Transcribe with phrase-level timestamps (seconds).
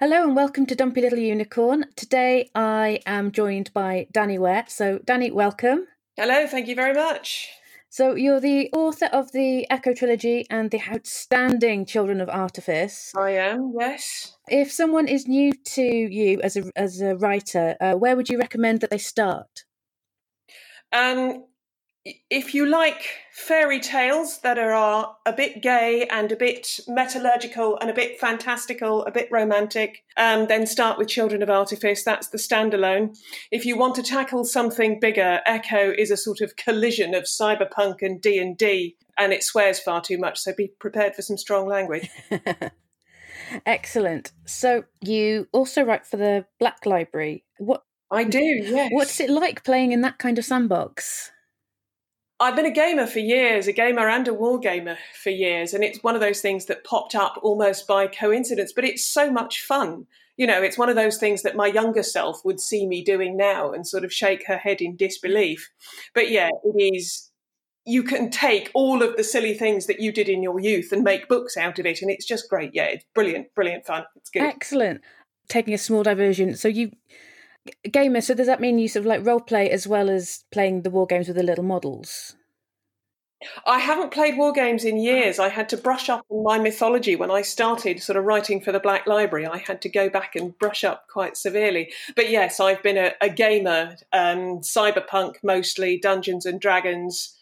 [0.00, 1.84] Hello and welcome to Dumpy Little Unicorn.
[1.94, 4.64] Today I am joined by Danie Ware.
[4.66, 5.88] So, Danie, welcome.
[6.16, 7.50] Hello, thank you very much.
[7.90, 13.12] So, you're the author of the Ecko trilogy and the outstanding Children of Artifice.
[13.14, 14.38] I am, yes.
[14.48, 18.38] If someone is new to you as a as a writer, uh, where would you
[18.38, 19.64] recommend that they start?
[20.94, 21.44] Um,
[22.04, 27.90] if you like fairy tales that are a bit gay and a bit metallurgical and
[27.90, 32.02] a bit fantastical, a bit romantic, um, then start with Children of Artifice.
[32.02, 33.18] That's the standalone.
[33.50, 37.96] If you want to tackle something bigger, Ecko is a sort of collision of cyberpunk
[38.00, 40.38] and D and D, and it swears far too much.
[40.38, 42.08] So be prepared for some strong language.
[43.66, 44.32] Excellent.
[44.46, 47.44] So you also write for the Black Library.
[47.58, 48.90] What I do, yes.
[48.92, 51.30] What's it like playing in that kind of sandbox?
[52.40, 55.84] I've been a gamer for years, a gamer and a war gamer for years, and
[55.84, 59.60] it's one of those things that popped up almost by coincidence, but it's so much
[59.60, 60.06] fun.
[60.38, 63.36] You know, it's one of those things that my younger self would see me doing
[63.36, 65.70] now and sort of shake her head in disbelief.
[66.14, 67.30] But yeah, it is
[67.84, 71.02] you can take all of the silly things that you did in your youth and
[71.02, 72.70] make books out of it and it's just great.
[72.72, 74.04] Yeah, it's brilliant, brilliant fun.
[74.16, 74.42] It's good.
[74.42, 75.02] Excellent.
[75.48, 76.56] Taking a small diversion.
[76.56, 76.92] So you
[77.90, 80.82] gamer so does that mean you sort of like role play as well as playing
[80.82, 82.34] the war games with the little models
[83.66, 85.38] I haven't played war games in years.
[85.38, 88.70] I had to brush up on my mythology when I started sort of writing for
[88.70, 89.46] the Black Library.
[89.46, 91.90] I had to go back and brush up quite severely.
[92.16, 97.34] But yes, I've been a, a gamer, um, cyberpunk mostly, Dungeons and Dragons,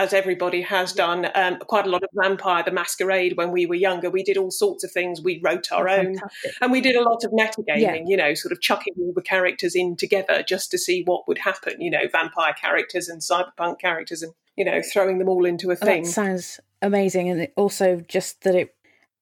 [0.00, 3.74] as everybody has done, um, quite a lot of Vampire the Masquerade when we were
[3.74, 4.08] younger.
[4.08, 5.20] We did all sorts of things.
[5.20, 6.54] We wrote our oh, own, fantastic.
[6.62, 7.80] and we did a lot of metagaming.
[7.80, 8.02] Yeah.
[8.06, 11.36] You know, sort of chucking all the characters in together just to see what would
[11.36, 11.82] happen.
[11.82, 15.76] You know, vampire characters and cyberpunk characters, and you know, throwing them all into a
[15.76, 16.04] thing.
[16.04, 18.74] that sounds amazing, and also just that it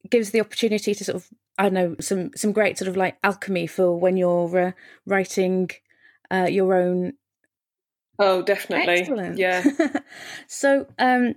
[0.08, 1.28] gives the opportunity to sort of
[1.58, 4.72] I don't know some some great sort of like alchemy for when you're uh,
[5.06, 5.70] writing
[6.30, 7.14] uh, your own
[8.18, 8.94] Oh, definitely.
[8.94, 9.38] Excellent.
[9.38, 9.64] Yeah.
[10.46, 11.34] so, um,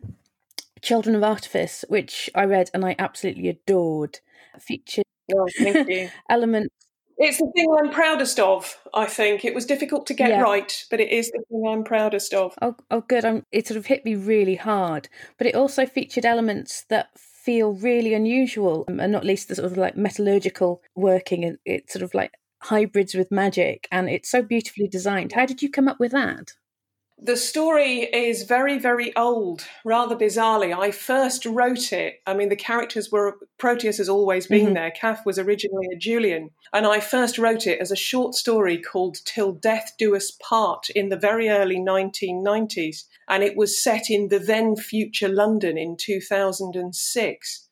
[0.82, 4.20] Children of Artifice, which I read and I absolutely adored,
[4.60, 5.06] featured
[5.36, 6.10] oh, thank you.
[6.30, 6.74] elements.
[7.18, 8.80] It's the thing I'm proudest of.
[8.96, 10.42] I think it was difficult to get yeah.
[10.42, 12.56] right, but it is the thing I'm proudest of.
[12.64, 13.24] Oh, oh, good.
[13.24, 17.74] I'm, it sort of hit me really hard, but it also featured elements that feel
[17.74, 22.02] really unusual, um, and not least the sort of like metallurgical working, and it's sort
[22.02, 22.32] of like
[22.64, 25.34] hybrids with magic, and it's so beautifully designed.
[25.34, 26.54] How did you come up with that?
[27.24, 30.76] The story is very, very old, rather bizarrely.
[30.76, 32.16] I first wrote it.
[32.26, 34.74] I mean, the characters were Proteus has always been mm-hmm.
[34.74, 34.90] there.
[34.90, 36.50] Kath was originally a Julian.
[36.74, 40.90] And I first wrote it as a short story called Till Death Do Us Part
[40.90, 43.04] in the very early 1990s.
[43.30, 47.70] And it was set in the then future London in 2006.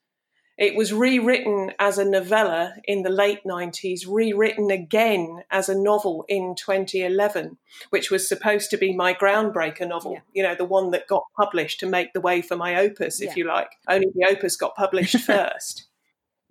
[0.60, 6.26] It was rewritten as a novella in the late 90s, rewritten again as a novel
[6.28, 7.58] in 2011,
[7.92, 10.20] which was supposed to be my groundbreaker novel, yeah.
[10.34, 13.30] you know, the one that got published to make the way for my opus, if
[13.30, 13.34] yeah.
[13.38, 13.70] you like.
[13.88, 15.88] Only the opus got published first.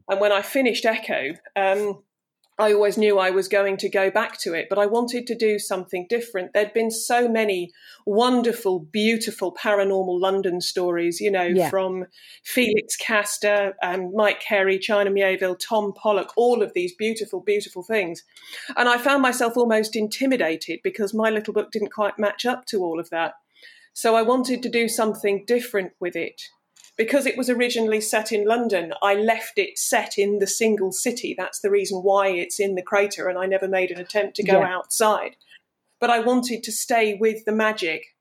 [0.09, 2.03] and when I finished Ecko, um,
[2.59, 5.37] I always knew I was going to go back to it, but I wanted to
[5.37, 6.53] do something different.
[6.53, 7.71] There'd been so many
[8.05, 11.71] wonderful, beautiful paranormal London stories, you know, yeah.
[11.71, 12.07] from
[12.45, 18.25] Felix Castor, um, Mike Carey, China Mieville, Tom Pollock, all of these beautiful, beautiful things.
[18.77, 22.83] And I found myself almost intimidated because my little book didn't quite match up to
[22.83, 23.35] all of that.
[23.93, 26.41] So I wanted to do something different with it
[26.99, 31.35] because it was originally set in London, I left it set in the single city.
[31.39, 34.43] That's the reason why it's in the crater, and I never made an attempt to
[34.43, 34.77] go yeah.
[34.77, 35.37] outside.
[36.01, 38.17] But I wanted to stay with the magic.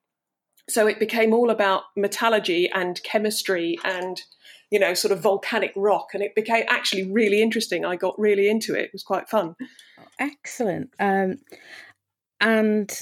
[0.70, 4.22] So it became all about metallurgy and chemistry and,
[4.70, 6.10] you know, sort of volcanic rock.
[6.14, 7.84] And it became actually really interesting.
[7.84, 8.86] I got really into it.
[8.86, 9.56] It was quite fun.
[10.20, 10.92] Excellent.
[11.00, 11.38] Um,
[12.42, 13.00] and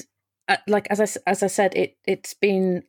[0.48, 2.84] uh, like as I, as I said, it, it's been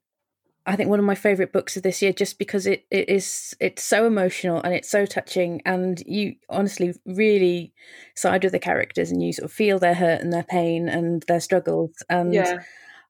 [0.67, 3.55] I think one of my favorite books of this year, just because it, it is
[3.61, 7.73] it's so emotional and it's so touching, and you honestly really
[8.15, 11.23] side with the characters, and you sort of feel their hurt and their pain and
[11.29, 11.91] their struggles.
[12.09, 12.59] And yeah.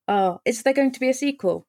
[0.07, 1.65] oh, is there going to be a sequel?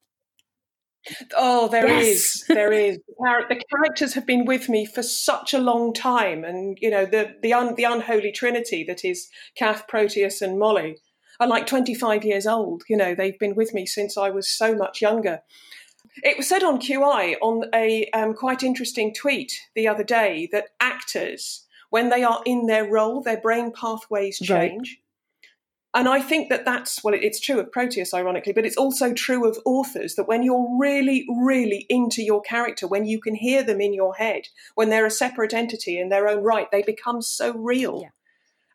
[1.34, 2.06] Oh, there yes.
[2.06, 2.98] is, There is.
[3.18, 7.34] The characters have been with me for such a long time, and you know the
[7.42, 10.98] the un, the unholy trinity that is Kath, Proteus, and Molly
[11.40, 12.84] are like 25 years old.
[12.88, 15.40] You know, they've been with me since I was so much younger.
[16.22, 20.70] It was said on QI on a um, quite interesting tweet the other day that
[20.80, 24.98] actors, when they are in their role, their brain pathways change.
[24.98, 25.04] Right.
[25.94, 29.48] And I think that that's, well, it's true of Proteus, ironically, but it's also true
[29.48, 33.80] of authors that when you're really, really into your character, when you can hear them
[33.80, 37.52] in your head, when they're a separate entity in their own right, they become so
[37.54, 38.00] real.
[38.02, 38.10] Yeah.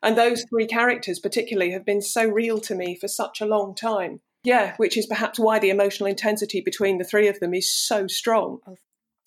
[0.04, 3.74] And those three characters, particularly, have been so real to me for such a long
[3.74, 4.20] time.
[4.44, 8.06] Yeah, which is perhaps why the emotional intensity between the three of them is so
[8.06, 8.58] strong.
[8.66, 8.76] Oh.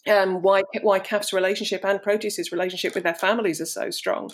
[0.08, 4.32] Um, why why Kath's relationship and Proteus's relationship with their families are so strong.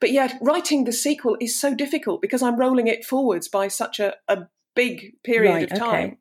[0.00, 4.00] But yet, writing the sequel is so difficult because I'm rolling it forwards by such
[4.00, 6.04] a, a big period right, of time.
[6.04, 6.16] Okay.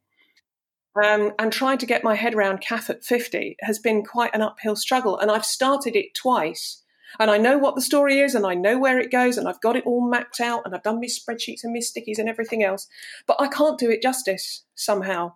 [1.08, 4.42] Um, and trying to get my head around Kath at 50 has been quite an
[4.42, 5.18] uphill struggle.
[5.18, 6.81] And I've started it twice.
[7.20, 9.62] And I know what the story is and I know where it goes and I've
[9.62, 12.64] got it all mapped out and I've done my spreadsheets and my stickies and everything
[12.64, 12.88] else.
[13.28, 15.34] But I can't do it justice somehow.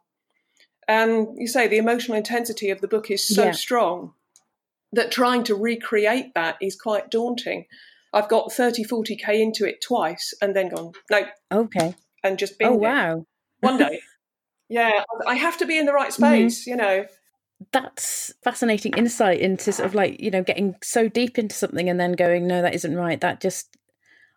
[0.88, 3.52] And you say the emotional intensity of the book is so yeah.
[3.52, 4.14] strong
[4.92, 7.66] that trying to recreate that is quite daunting.
[8.14, 11.26] I've got 30, 40k into it twice and then gone, no.
[11.52, 11.96] Okay.
[12.24, 12.70] And just been.
[12.70, 13.26] Oh, wow.
[13.60, 14.02] One day.
[14.68, 16.70] Yeah, I have to be in the right space, mm-hmm.
[16.72, 17.06] you know.
[17.76, 22.00] That's fascinating insight into sort of like, you know, getting so deep into something and
[22.00, 23.20] then going, no, that isn't right.
[23.20, 23.76] That just,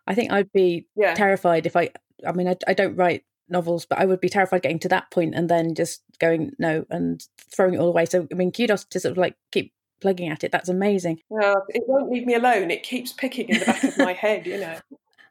[0.05, 1.13] I think I'd be yeah.
[1.13, 1.91] terrified if I,
[2.27, 5.09] I mean, I, I don't write novels, but I would be terrified getting to that
[5.09, 7.25] point and then just going, no, and
[7.55, 8.07] throwing it all away.
[8.07, 9.71] So, I mean, kudos to sort of like keep
[10.01, 10.51] plugging at it.
[10.51, 11.21] That's amazing.
[11.29, 12.71] Well, it won't leave me alone.
[12.71, 14.79] It keeps picking in the back of my head, you know.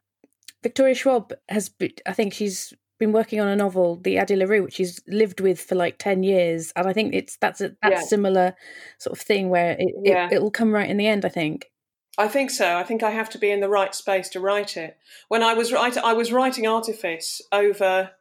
[0.63, 1.69] Victoria Schwab has,
[2.07, 5.59] I think she's been working on a novel, The Addie LaRue, which she's lived with
[5.59, 8.01] for like ten years, and I think it's that's a that yeah.
[8.01, 8.55] similar
[8.97, 10.29] sort of thing where it, yeah.
[10.31, 11.25] it will come right in the end.
[11.25, 11.71] I think.
[12.17, 12.75] I think so.
[12.75, 14.97] I think I have to be in the right space to write it.
[15.29, 18.11] When I was writing, I was writing Artifice over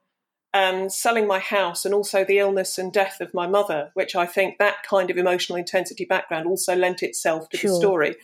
[0.54, 4.24] um, selling my house and also the illness and death of my mother, which I
[4.24, 7.70] think that kind of emotional intensity background also lent itself to sure.
[7.70, 8.16] the story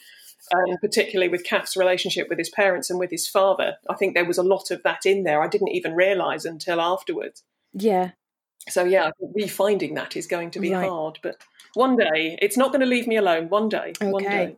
[0.53, 3.77] um, particularly with Kath's relationship with his parents and with his father.
[3.89, 5.43] I think there was a lot of that in there.
[5.43, 7.43] I didn't even realise until afterwards.
[7.73, 8.13] Yeah.
[8.69, 10.89] So yeah, refinding that is going to be right.
[10.89, 11.37] hard, but
[11.75, 13.49] one day it's not going to leave me alone.
[13.49, 14.11] One day, okay.
[14.11, 14.57] one day.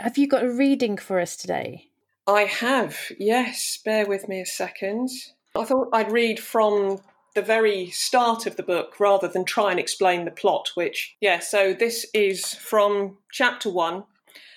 [0.00, 1.90] Have you got a reading for us today?
[2.26, 2.96] I have.
[3.18, 3.78] Yes.
[3.84, 5.10] Bear with me a second.
[5.56, 7.00] I thought I'd read from
[7.34, 11.38] the very start of the book rather than try and explain the plot, which, yeah,
[11.38, 14.04] so this is from chapter one,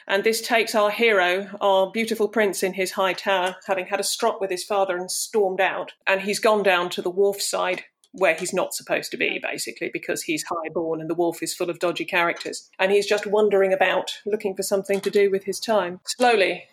[0.08, 4.04] and this takes our hero, our beautiful prince in his high tower, having had a
[4.04, 5.94] strop with his father and stormed out.
[6.06, 9.90] And he's gone down to the wharf side where he's not supposed to be, basically,
[9.92, 12.70] because he's highborn and the wharf is full of dodgy characters.
[12.78, 16.00] And he's just wandering about, looking for something to do with his time.
[16.06, 16.66] Slowly,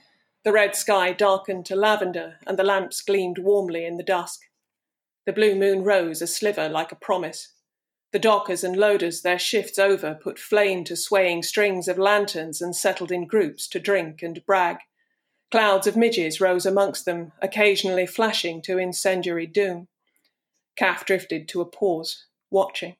[0.44, 4.40] the red sky darkened to lavender, and the lamps gleamed warmly in the dusk.
[5.26, 7.52] The blue moon rose a sliver like a promise.
[8.12, 12.74] The dockers and loaders, their shifts over, put flame to swaying strings of lanterns and
[12.74, 14.78] settled in groups to drink and brag.
[15.52, 19.86] Clouds of midges rose amongst them, occasionally flashing to incendiary doom.
[20.74, 22.96] Kath drifted to a pause, watching.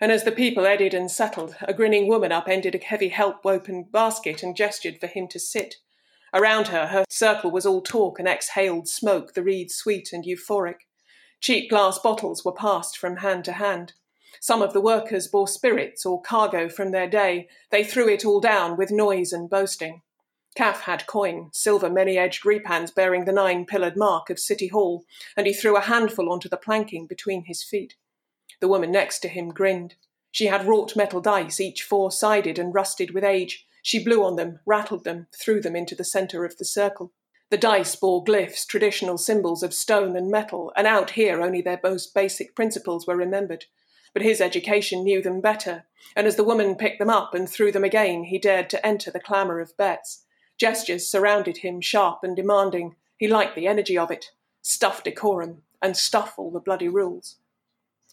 [0.00, 3.84] And as the people eddied and settled, a grinning woman upended a heavy help woven
[3.90, 5.76] basket and gestured for him to sit.
[6.32, 10.80] Around her, her circle was all talk and exhaled smoke, the reed sweet and euphoric.
[11.40, 13.92] Cheap glass bottles were passed from hand to hand.
[14.46, 17.48] Some of the workers bore spirits or cargo from their day.
[17.72, 20.02] They threw it all down with noise and boasting.
[20.54, 25.04] Kath had coin, silver many edged repans bearing the nine pillared mark of City Hall,
[25.36, 27.96] and he threw a handful onto the planking between his feet.
[28.60, 29.96] The woman next to him grinned.
[30.30, 33.66] She had wrought metal dice, each four sided and rusted with age.
[33.82, 37.12] She blew on them, rattled them, threw them into the centre of the circle.
[37.50, 41.80] The dice bore glyphs, traditional symbols of stone and metal, and out here only their
[41.82, 43.64] most basic principles were remembered
[44.16, 45.84] but his education knew them better,
[46.16, 49.10] and as the woman picked them up and threw them again, he dared to enter
[49.10, 50.24] the clamour of bets.
[50.56, 52.96] Gestures surrounded him, sharp and demanding.
[53.18, 54.30] He liked the energy of it.
[54.62, 57.36] Stuff decorum, and stuff all the bloody rules.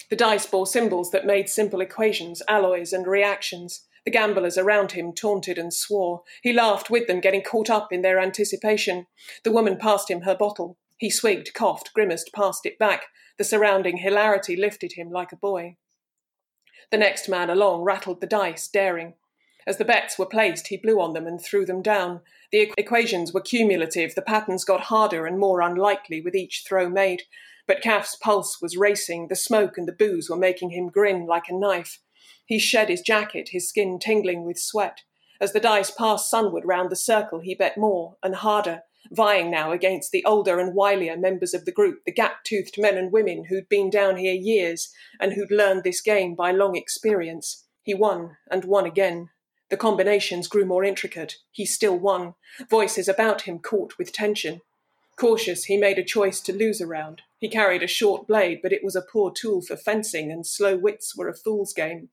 [0.09, 3.85] The dice bore symbols that made simple equations, alloys, and reactions.
[4.03, 6.23] The gamblers around him taunted and swore.
[6.41, 9.07] He laughed with them, getting caught up in their anticipation.
[9.45, 10.77] The woman passed him her bottle.
[10.97, 13.03] He swigged, coughed, grimaced, passed it back.
[13.37, 15.77] The surrounding hilarity lifted him like a boy.
[16.93, 19.15] The next man along rattled the dice, daring.
[19.65, 22.21] As the bets were placed, he blew on them and threw them down.
[22.51, 27.23] The equations were cumulative, the patterns got harder and more unlikely with each throw made.
[27.65, 31.49] But Kath's pulse was racing, the smoke and the booze were making him grin like
[31.49, 31.97] a knife.
[32.45, 34.99] He shed his jacket, his skin tingling with sweat.
[35.41, 39.71] As the dice passed sunward round the circle, he bet more and harder, vying now
[39.71, 43.45] against the older and wilier members of the group, the gap toothed men and women
[43.45, 47.65] who'd been down here years and who'd learned this game by long experience.
[47.83, 49.29] He won and won again.
[49.69, 51.37] The combinations grew more intricate.
[51.51, 52.35] He still won.
[52.69, 54.61] Voices about him caught with tension.
[55.15, 57.21] Cautious, he made a choice to lose a round.
[57.39, 60.75] He carried a short blade, but it was a poor tool for fencing, and slow
[60.75, 62.09] wits were a fool's game.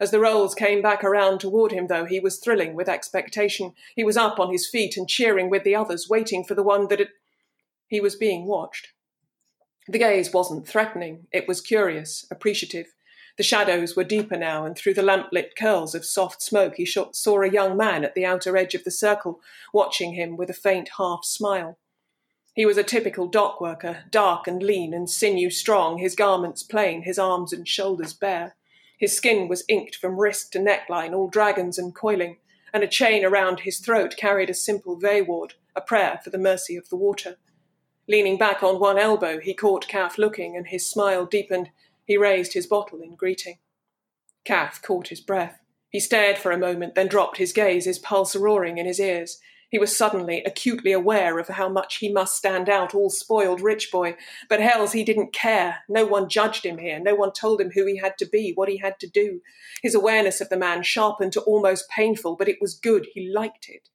[0.00, 3.72] As the rolls came back around toward him, though, he was thrilling with expectation.
[3.94, 6.88] He was up on his feet and cheering with the others, waiting for the one
[6.88, 7.10] that it...
[7.86, 8.92] he was being watched.
[9.88, 12.86] The gaze wasn't threatening, it was curious, appreciative.
[13.36, 17.42] The shadows were deeper now, and through the lamp-lit curls of soft smoke he saw
[17.42, 19.40] a young man at the outer edge of the circle,
[19.72, 21.78] watching him with a faint half smile.
[22.54, 27.02] He was a typical dock worker, dark and lean and sinew strong, his garments plain,
[27.02, 28.56] his arms and shoulders bare.
[28.96, 32.38] His skin was inked from wrist to neckline, all dragons and coiling,
[32.72, 36.76] and a chain around his throat carried a simple vaward, a prayer for the mercy
[36.76, 37.36] of the water.
[38.08, 41.70] Leaning back on one elbow, he caught Kath looking, and his smile deepened.
[42.04, 43.58] He raised his bottle in greeting.
[44.44, 45.60] Kath caught his breath.
[45.90, 49.40] He stared for a moment, then dropped his gaze, his pulse roaring in his ears.
[49.76, 53.92] He was suddenly acutely aware of how much he must stand out, all spoiled rich
[53.92, 54.16] boy.
[54.48, 55.80] But hells, he didn't care.
[55.86, 56.98] No one judged him here.
[56.98, 59.42] No one told him who he had to be, what he had to do.
[59.82, 63.08] His awareness of the man sharpened to almost painful, but it was good.
[63.12, 63.90] He liked it.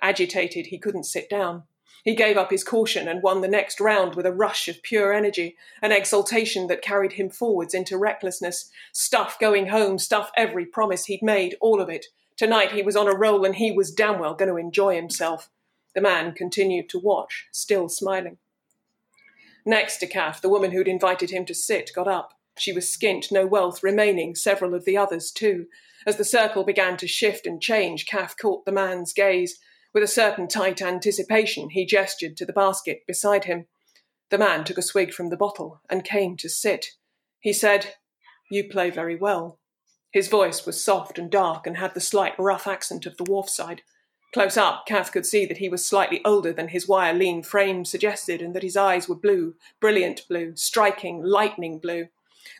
[0.00, 1.64] Agitated, he couldn't sit down.
[2.04, 5.12] He gave up his caution and won the next round with a rush of pure
[5.12, 8.70] energy, an exultation that carried him forwards into recklessness.
[8.92, 12.06] Stuff going home, stuff every promise he'd made, all of it.
[12.38, 15.50] Tonight he was on a roll and he was damn well going to enjoy himself.
[15.94, 18.38] The man continued to watch, still smiling.
[19.66, 22.34] Next to Kath, the woman who'd invited him to sit got up.
[22.56, 25.66] She was skint, no wealth remaining, several of the others too.
[26.06, 29.58] As the circle began to shift and change, Kath caught the man's gaze.
[29.92, 33.66] With a certain tight anticipation, he gestured to the basket beside him.
[34.30, 36.86] The man took a swig from the bottle and came to sit.
[37.40, 37.94] He said,
[38.48, 39.57] You play very well.
[40.10, 43.48] His voice was soft and dark and had the slight rough accent of the wharf
[43.48, 43.82] side.
[44.32, 47.84] Close up, Kath could see that he was slightly older than his wire lean frame
[47.84, 52.08] suggested and that his eyes were blue, brilliant blue, striking, lightning blue.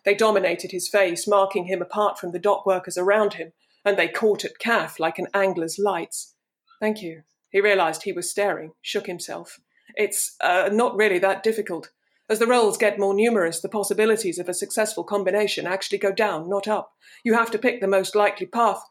[0.04, 3.52] They dominated his face, marking him apart from the dock workers around him,
[3.84, 6.34] and they caught at Kath like an angler's lights.
[6.80, 7.22] Thank you.
[7.50, 9.60] He realized he was staring, shook himself.
[9.94, 11.90] It's uh, not really that difficult.
[12.30, 16.48] As the rolls get more numerous, the possibilities of a successful combination actually go down,
[16.48, 16.92] not up.
[17.24, 18.82] You have to pick the most likely path.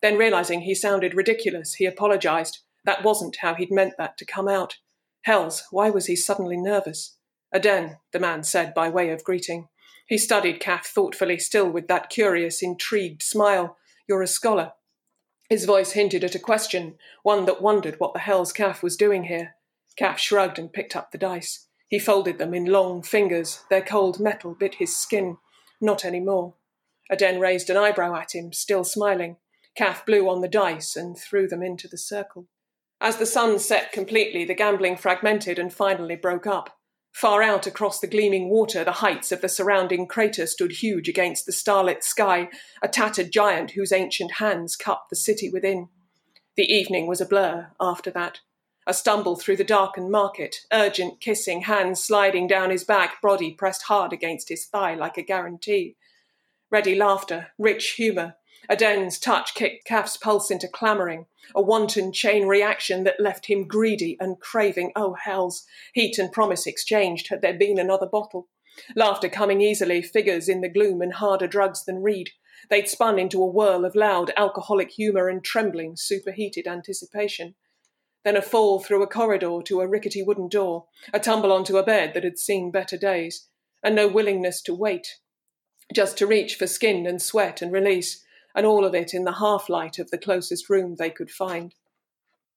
[0.00, 2.60] Then, realizing he sounded ridiculous, he apologized.
[2.84, 4.78] That wasn't how he'd meant that to come out.
[5.22, 7.16] Hells, why was he suddenly nervous?
[7.54, 9.68] Aden, the man said by way of greeting.
[10.06, 13.76] He studied Kath thoughtfully, still with that curious, intrigued smile.
[14.08, 14.72] You're a scholar.
[15.50, 19.24] His voice hinted at a question, one that wondered what the hell's Kath was doing
[19.24, 19.56] here.
[19.96, 21.67] Kath shrugged and picked up the dice.
[21.88, 23.64] He folded them in long fingers.
[23.70, 25.38] Their cold metal bit his skin.
[25.80, 26.54] Not any more.
[27.10, 29.36] Aden raised an eyebrow at him, still smiling.
[29.76, 32.46] Kath blew on the dice and threw them into the circle.
[33.00, 36.78] As the sun set completely, the gambling fragmented and finally broke up.
[37.12, 41.46] Far out across the gleaming water, the heights of the surrounding crater stood huge against
[41.46, 42.48] the starlit sky,
[42.82, 45.88] a tattered giant whose ancient hands cupped the city within.
[46.56, 48.40] The evening was a blur after that.
[48.88, 53.82] A stumble through the darkened market, urgent kissing, hands sliding down his back, body pressed
[53.82, 55.96] hard against his thigh like a guarantee.
[56.70, 58.36] Ready laughter, rich humour,
[58.70, 64.16] Aden's touch kicked Kath's pulse into clamouring, a wanton chain reaction that left him greedy
[64.20, 64.92] and craving.
[64.96, 65.66] Oh, hells!
[65.92, 68.48] Heat and promise exchanged had there been another bottle.
[68.96, 72.30] Laughter coming easily, figures in the gloom and harder drugs than reed.
[72.70, 77.54] They'd spun into a whirl of loud alcoholic humour and trembling, superheated anticipation.
[78.24, 81.82] Then a fall through a corridor to a rickety wooden door, a tumble onto a
[81.82, 83.48] bed that had seen better days,
[83.82, 85.18] and no willingness to wait,
[85.94, 89.34] just to reach for skin and sweat and release, and all of it in the
[89.34, 91.74] half light of the closest room they could find.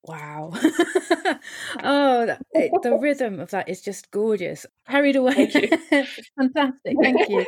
[0.03, 0.51] Wow.
[1.83, 4.65] oh, that, the rhythm of that is just gorgeous.
[4.89, 5.45] Carried away.
[5.45, 5.69] Thank
[6.39, 6.95] Fantastic.
[7.01, 7.45] Thank you.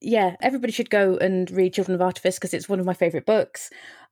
[0.00, 3.26] Yeah, everybody should go and read Children of Artifice because it's one of my favourite
[3.26, 3.70] books.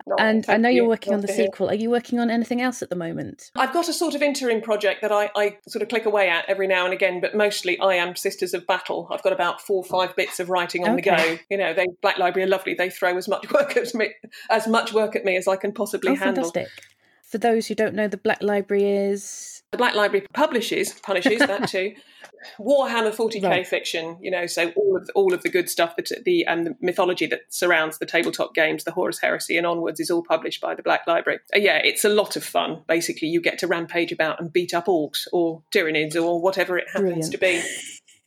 [0.08, 0.84] Oh, and I know you.
[0.84, 1.68] are working on the sequel.
[1.68, 3.50] Are you working on anything else at the moment?
[3.56, 6.44] I've got a sort of interim project that I, I sort of click away at
[6.48, 9.08] every now and again, but mostly I am Sisters of Battle.
[9.10, 11.02] I've got about four or five bits of writing on okay.
[11.02, 11.38] the go.
[11.50, 12.74] You know, they Black Library are lovely.
[12.74, 14.12] They throw as much work at me
[14.48, 16.50] as much work at me as I can possibly oh, handle.
[16.50, 16.95] Fantastic.
[17.26, 21.68] For those who don't know, the Black Library is the Black Library publishes punishes that
[21.68, 21.94] too.
[22.60, 23.66] Warhammer 40k right.
[23.66, 26.76] fiction, you know, so all of all of the good stuff that the and the
[26.80, 30.74] mythology that surrounds the tabletop games, the Horus Heresy and onwards, is all published by
[30.74, 31.40] the Black Library.
[31.54, 32.82] Uh, yeah, it's a lot of fun.
[32.86, 36.86] Basically, you get to rampage about and beat up orcs or tyranids or whatever it
[36.92, 37.32] happens Brilliant.
[37.32, 37.62] to be.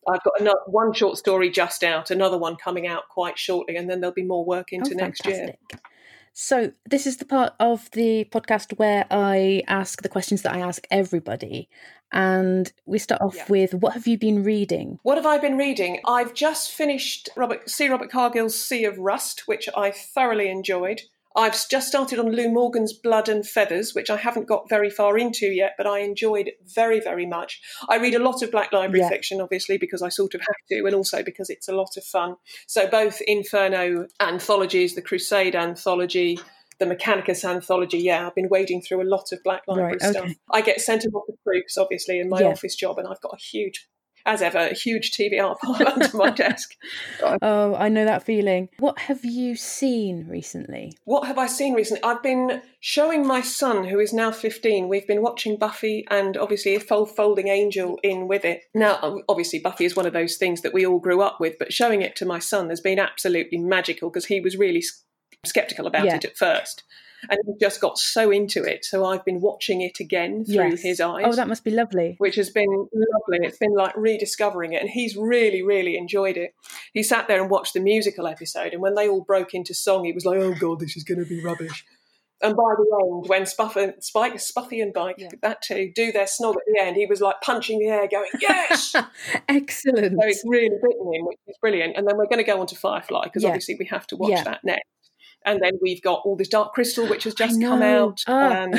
[0.10, 3.90] I've got another, one short story just out, another one coming out quite shortly, and
[3.90, 5.56] then there'll be more work into oh, next year.
[6.34, 10.60] So, this is the part of the podcast where I ask the questions that I
[10.60, 11.70] ask everybody.
[12.12, 13.46] And we start off Yeah.
[13.50, 15.00] with what have you been reading?
[15.04, 16.00] What have I been reading?
[16.08, 17.88] I've just finished Robert C.
[17.88, 21.02] Robert Cargill's Sea of Rust, which I thoroughly enjoyed.
[21.36, 25.18] I've just started on Lou Morgan's Blood and Feathers, which I haven't got very far
[25.18, 27.62] into yet, but I enjoyed very, very much.
[27.88, 29.10] I read a lot of Black Library Yeah.
[29.10, 32.04] fiction, obviously, because I sort of have to, and also because it's a lot of
[32.04, 32.36] fun.
[32.68, 36.40] So both Inferno anthologies, the Crusade anthology,
[36.80, 38.00] the Mechanicus anthology.
[38.00, 40.24] Yeah, I've been wading through a lot of Black Library Right, stuff.
[40.26, 40.36] okay.
[40.52, 42.48] I get sent a lot of proofs, obviously, in my Yeah.
[42.48, 43.88] office job, and I've got a huge,
[44.26, 46.76] as ever, a huge TBR pile under my desk.
[47.42, 48.70] Oh, I know that feeling.
[48.80, 50.94] What have you seen recently?
[51.06, 52.04] What have I seen recently?
[52.04, 56.76] I've been showing my son, who is now 15, we've been watching Buffy and obviously
[56.76, 58.62] a fold folding angel in with it.
[58.74, 61.74] Now, obviously, Buffy is one of those things that we all grew up with, but
[61.74, 65.04] showing it to my son has been absolutely magical because he was really s-
[65.46, 66.16] skeptical about Yeah.
[66.16, 66.84] it at first.
[67.30, 68.86] And he just got so into it.
[68.86, 70.82] So I've been watching it again through Yes.
[70.82, 71.26] his eyes.
[71.28, 72.16] Oh, that must be lovely.
[72.20, 73.46] which has been lovely.
[73.48, 76.54] It's been like rediscovering it, and he's really, really enjoyed it.
[76.94, 80.06] He sat there and watched the musical episode, and when they all broke into song,
[80.06, 81.84] he was like, "Oh God, this is going to be rubbish."
[82.42, 85.28] And by the end, when Spuff and Spike, Spuffy and Bike, Yeah.
[85.42, 88.30] that two, do their snog at the end, he was like punching the air, going,
[88.40, 88.96] "Yes!"
[89.50, 90.14] Excellent.
[90.22, 91.98] So it's really bitten him, which is brilliant.
[91.98, 93.50] And then we're going to go on to Firefly because Yeah.
[93.50, 94.44] obviously we have to watch Yeah.
[94.46, 94.86] that next.
[95.46, 98.20] And then we've got all this Dark Crystal, which has just come out.
[98.28, 98.64] Ah.
[98.64, 98.74] Um,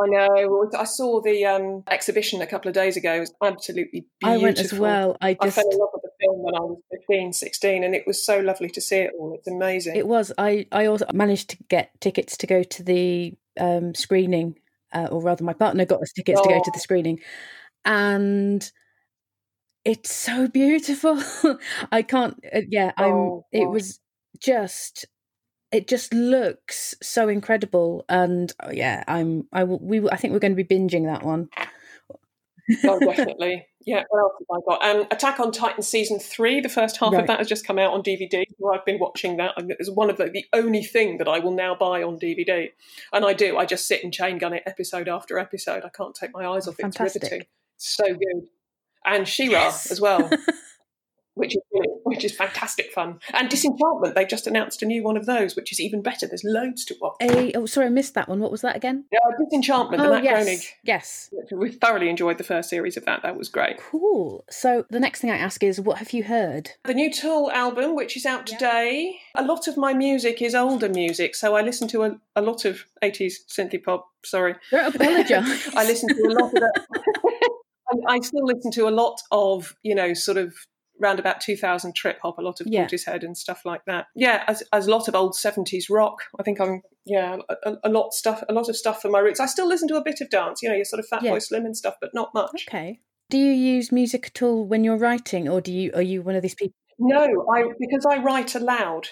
[0.00, 0.70] I know.
[0.78, 3.14] I saw the um, exhibition a couple of days ago.
[3.14, 4.40] It was absolutely beautiful.
[4.40, 5.16] I went as well.
[5.20, 8.04] I I fell in love with the film when I was 15, 16, and it
[8.06, 9.34] was so lovely to see it all.
[9.34, 9.96] It's amazing.
[9.96, 10.32] it was.
[10.38, 14.54] I I also managed to get tickets to go to the um, screening,
[14.92, 16.72] uh, or rather, my partner got us tickets to go to Oh.
[16.72, 17.18] the screening,
[17.84, 18.70] and
[19.84, 21.20] it's so beautiful.
[21.90, 22.38] I can't.
[22.54, 23.12] Uh, yeah, I'm.
[23.12, 23.98] Oh, it was
[24.38, 25.06] just.
[25.70, 29.46] It just looks so incredible, and uh, yeah, I'm.
[29.52, 29.78] I will.
[29.80, 30.08] We.
[30.08, 31.48] I think we're going to be binging that one.
[32.84, 33.66] oh, definitely.
[33.84, 34.96] Yeah, what else have I got?
[34.96, 36.60] Um, Attack on Titan season three.
[36.60, 37.22] The first half Right.
[37.22, 38.44] of that has just come out on DVD.
[38.60, 39.52] So I've been watching that.
[39.56, 42.68] and It's one of the, the only thing that I will now buy on DVD,
[43.12, 43.56] and I do.
[43.56, 45.84] I just sit and chain gun it episode after episode.
[45.84, 46.86] I can't take my eyes off it.
[46.86, 47.22] It's Fantastic.
[47.24, 47.46] riveting.
[47.76, 48.48] It's so good.
[49.04, 49.90] And She-Ra Yes.
[49.90, 50.28] as well.
[51.38, 51.62] which is
[52.04, 53.20] which is fantastic fun.
[53.32, 56.26] And Disenchantment, they've just announced a new one of those, which is even better.
[56.26, 57.16] There's loads to watch.
[57.20, 58.40] A, oh, sorry, I missed that one.
[58.40, 59.04] What was that again?
[59.12, 60.60] Yeah, Disenchantment, the oh Matt yes, Groening.
[60.84, 61.30] yes.
[61.52, 63.22] We thoroughly enjoyed the first series of that.
[63.22, 63.78] That was great.
[63.78, 64.44] Cool.
[64.50, 66.70] So the next thing I ask is, what have you heard?
[66.84, 69.18] The new Tool album, which is out today.
[69.36, 72.64] A lot of my music is older music, so I listen to a, a lot
[72.64, 74.08] of 80s synthie pop.
[74.24, 74.54] Sorry.
[74.70, 75.68] Don't apologise.
[75.76, 76.84] I listen to a lot of that.
[78.08, 80.54] I still listen to a lot of, you know, sort of
[81.00, 82.86] round about 2000 trip hop, a lot of Yeah.
[82.86, 84.06] Portishead and stuff like that.
[84.14, 86.22] Yeah, as, as a lot of old 70s rock.
[86.38, 89.40] I think I'm, yeah, a, a lot stuff, a lot of stuff for my roots.
[89.40, 91.38] I still listen to a bit of dance, you know, your sort of Fatboy Yeah.
[91.38, 92.66] Slim and stuff, but not much.
[92.68, 93.00] Okay.
[93.30, 96.34] Do you use music at all when you're writing, or do you are you one
[96.34, 96.72] of these people?
[96.98, 99.08] No, I because I write aloud.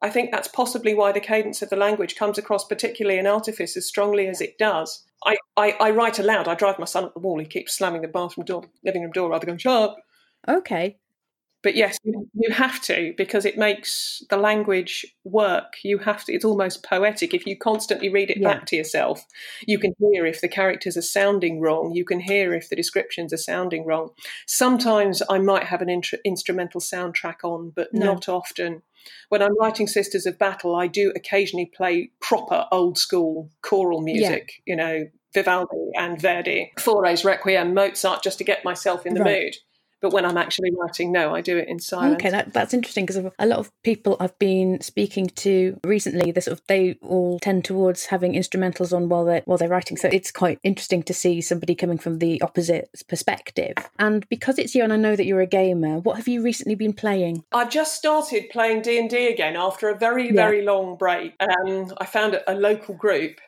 [0.00, 3.76] I think that's possibly why the cadence of the language comes across, particularly in Artifice,
[3.76, 5.04] as strongly as it does.
[5.24, 6.48] I, I, I write aloud.
[6.48, 7.38] I drive my son up the wall.
[7.38, 9.96] He keeps slamming the bathroom door, living room door, rather going, shut up.
[10.48, 10.98] Okay.
[11.62, 15.74] But yes, you, you have to because it makes the language work.
[15.84, 16.32] You have to.
[16.32, 17.32] It's almost poetic.
[17.34, 18.48] If you constantly read it Yeah.
[18.54, 19.24] back to yourself,
[19.66, 21.92] you can hear if the characters are sounding wrong.
[21.94, 24.10] You can hear if the descriptions are sounding wrong.
[24.46, 28.06] Sometimes I might have an instrumental soundtrack on, but No.
[28.06, 28.82] not often.
[29.28, 34.62] When I'm writing Sisters of Battle, I do occasionally play proper old school choral music.
[34.66, 39.42] You know, Vivaldi and Verdi, Fauré's Requiem, Mozart, just to get myself in the Right.
[39.44, 39.56] mood.
[40.02, 42.16] But when I'm actually writing, no, I do it in silence.
[42.16, 46.40] Okay, that, that's interesting because a lot of people I've been speaking to recently, they
[46.40, 49.96] sort of they all tend towards having instrumentals on while they're while they're writing.
[49.96, 53.74] So it's quite interesting to see somebody coming from the opposite perspective.
[53.98, 56.74] And because it's you, and I know that you're a gamer, what have you recently
[56.74, 57.44] been playing?
[57.52, 60.32] I've just started playing D and D again after a very Yeah.
[60.34, 61.34] very long break.
[61.40, 63.40] Um, I found a, a local group,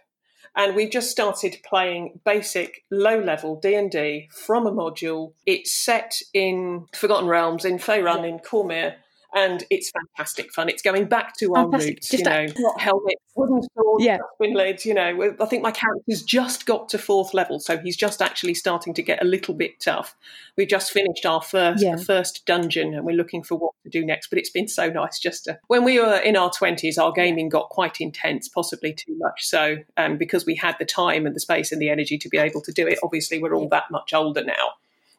[0.57, 5.33] and we've just started playing basic low level D and D from a module.
[5.47, 8.25] It's set in Forgotten Realms in Faerun Yeah.
[8.27, 8.95] in Cormyr.
[9.35, 10.69] And it's fantastic fun.
[10.69, 11.91] It's going back to our Fantastic.
[11.97, 14.19] roots, Just you know, that- not helmet, wooden sword, Yeah.
[14.35, 14.87] spin lids.
[14.87, 18.55] You know, I think my character's just got to fourth level, so he's just actually
[18.55, 20.15] starting to get a little bit tough.
[20.57, 21.97] We just finished our first Yeah.
[21.97, 24.29] first dungeon, and we're looking for what to do next.
[24.29, 25.59] But it's been so nice just to.
[25.67, 29.45] When we were in our twenties, our gaming got quite intense, possibly too much.
[29.45, 32.39] So, um, because we had the time and the space and the energy to be
[32.39, 34.75] able to do it, obviously we're all that much older now.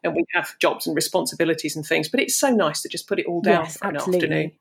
[0.06, 3.20] And we have jobs and responsibilities and things, but it's so nice to just put
[3.20, 4.28] it all down yes, for an absolutely.
[4.28, 4.52] afternoon.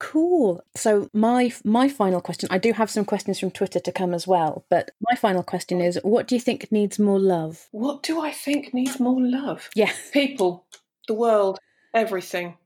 [0.00, 0.64] Cool.
[0.74, 4.26] So my my final question, I do have some questions from Twitter to come as
[4.26, 7.68] well, but my final question is what do you think needs more love?
[7.70, 9.68] What do I think needs more love?
[9.76, 9.92] Yeah.
[10.12, 10.64] People,
[11.06, 11.58] the world,
[11.94, 12.56] everything.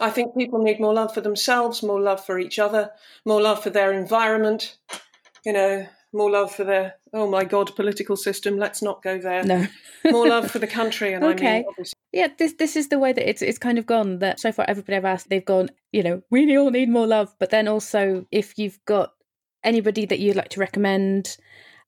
[0.00, 2.92] I think people need more love for themselves, more love for each other,
[3.24, 4.76] more love for their environment,
[5.44, 9.44] you know, more love for the oh my god political system let's not go there
[9.44, 9.66] No.
[10.10, 11.46] more love for the country and Okay.
[11.48, 14.18] i mean obviously Yeah, this this is the way that it's it's kind of gone.
[14.20, 15.68] That so far everybody I've asked, they've gone.
[15.92, 17.34] You know, we all need more love.
[17.38, 19.12] But then also, if you've got
[19.62, 21.36] anybody that you'd like to recommend,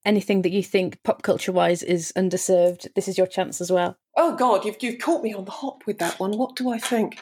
[0.05, 3.97] anything that you think pop culture wise is underserved, this is your chance as well.
[4.17, 6.79] oh god you've, you've caught me on the hop with that one what do i
[6.79, 7.19] think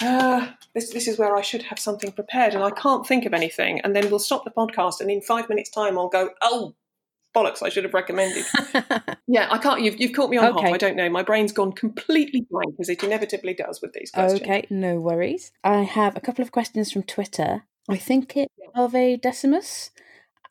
[0.00, 3.34] uh, this, this is where i should have something prepared and i can't think of
[3.34, 3.80] anything.
[3.80, 6.74] And then we'll stop the podcast and in five minutes time i'll go oh
[7.34, 8.44] bollocks i should have recommended.
[9.26, 10.66] Yeah i can't you've, you've caught me on Okay.
[10.66, 11.08] hop i don't know.
[11.08, 14.42] My brain's gone completely blank as it inevitably does with these questions.
[14.42, 15.52] Okay, no worries.
[15.64, 17.64] I have a couple of questions from Twitter.
[17.88, 19.90] I think it of a Decimus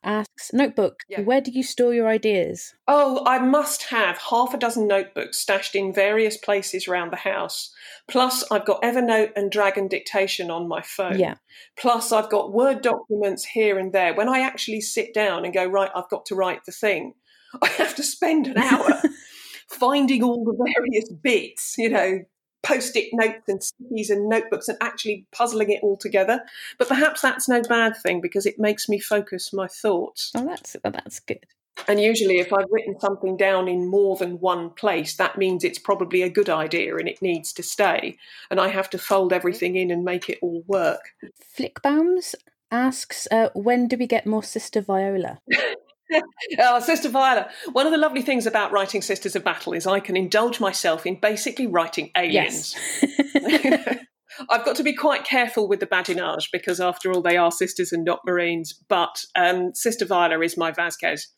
[0.04, 1.00] asks notebook.
[1.08, 1.22] Yeah.
[1.22, 2.74] Where do you store your ideas?
[2.88, 7.72] Oh, I must have half a dozen notebooks stashed in various places around the house.
[8.08, 11.18] Plus, I've got Evernote and Dragon Dictation on my phone.
[11.18, 11.34] Yeah.
[11.76, 14.14] Plus, I've got Word documents here and there.
[14.14, 17.14] When I actually sit down and go, right, I've got to write the thing,
[17.62, 19.00] I have to spend an hour
[19.68, 22.20] finding all the various bits, you know,
[22.62, 26.40] post it notes and stickies and notebooks and actually puzzling it all together.
[26.78, 30.32] But perhaps that's no bad thing because it makes me focus my thoughts.
[30.34, 31.44] Oh, that's oh, that's good.
[31.88, 35.78] And usually, if I've written something down in more than one place, that means it's
[35.78, 38.18] probably a good idea and it needs to stay.
[38.50, 41.10] And I have to fold everything in and make it all work.
[41.58, 42.34] Flickbaums
[42.70, 45.40] asks, uh, when do we get more Sister Viola?
[46.58, 50.00] Oh, Sister Viola, one of the lovely things about writing Sisters of Battle is I
[50.00, 52.76] can indulge myself in basically writing aliens.
[53.02, 53.96] Yes.
[54.50, 57.92] I've got to be quite careful with the badinage because, after all, they are sisters
[57.92, 58.74] and not Marines.
[58.88, 61.28] But um, Sister Viola is my Vasquez.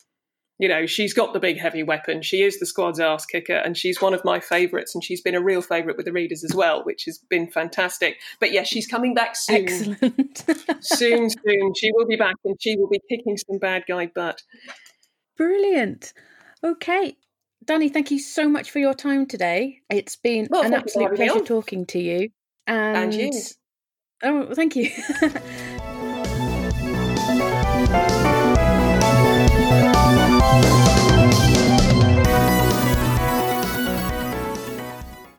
[0.57, 2.21] You know, she's got the big heavy weapon.
[2.21, 4.95] She is the squad's ass kicker, and she's one of my favourites.
[4.95, 8.17] And she's been a real favourite with the readers as well, which has been fantastic.
[8.39, 9.67] But yes, she's coming back soon.
[9.67, 10.45] Excellent.
[10.81, 11.73] soon, soon.
[11.75, 14.43] She will be back, and she will be kicking some bad guy butt.
[15.35, 16.13] Brilliant.
[16.63, 17.17] Okay.
[17.65, 19.81] Danie, thank you so much for your time today.
[19.89, 22.29] It's been Well, an thank you for absolute pleasure talking to you.
[22.67, 23.31] And, And you.
[24.23, 24.91] Oh, thank you.